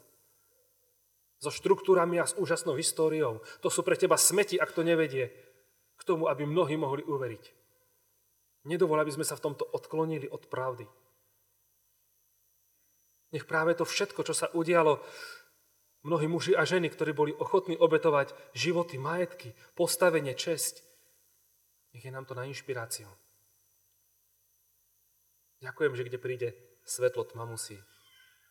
[1.39, 3.45] So štruktúrami a s úžasnou históriou.
[3.61, 5.31] To sú pre teba smeti, ak to nevedie
[5.97, 7.45] k tomu, aby mnohí mohli uveriť.
[8.65, 10.89] Nedovol, aby sme sa v tomto odklonili od pravdy.
[13.37, 15.03] Nech práve to všetko, čo sa udialo,
[16.07, 20.81] mnohí muži a ženy, ktorí boli ochotní obetovať životy, majetky, postavenie, česť,
[21.95, 23.11] nech je nám to na inšpiráciu.
[25.63, 26.49] Ďakujem, že kde príde
[26.85, 27.79] svetlo, tma musí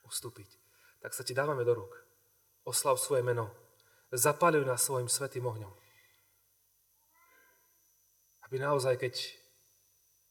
[0.07, 0.49] ustúpiť.
[1.03, 1.93] Tak sa ti dávame do rúk.
[2.63, 3.51] Oslav svoje meno.
[4.09, 5.82] Zapaluj nás svojim svetým ohňom.
[8.54, 9.18] Aby naozaj, keď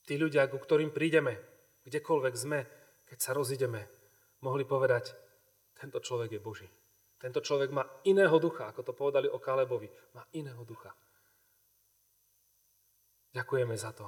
[0.06, 1.42] tí ľudia, ku ktorým prídeme,
[1.82, 2.62] kdekoľvek sme,
[3.02, 3.82] keď sa rozídeme,
[4.46, 5.10] mohli povedať,
[5.74, 6.70] tento človek je Boží.
[7.18, 9.90] Tento človek má iného ducha, ako to povedali o Kalebovi.
[10.14, 10.94] Má iného ducha.
[13.34, 14.06] Ďakujeme za to.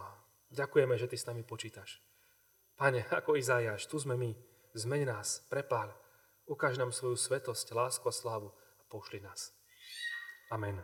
[0.55, 1.99] Ďakujeme, že Ty s nami počítaš.
[2.79, 4.31] Pane, ako Izajáš, tu sme my.
[4.79, 5.91] Zmeň nás, prepál.
[6.47, 9.51] Ukáž nám svoju svetosť, lásku a slávu a pošli nás.
[10.55, 10.79] Amen.